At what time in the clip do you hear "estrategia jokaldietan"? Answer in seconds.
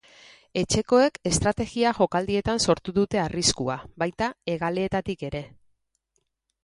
1.31-2.63